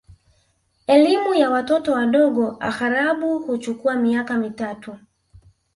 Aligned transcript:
Elimu 0.87 1.33
ya 1.33 1.49
watoto 1.49 1.91
wadogo 1.91 2.57
aghalabu 2.59 3.39
huchukua 3.39 3.95
miaka 3.95 4.37
mitatu 4.37 4.97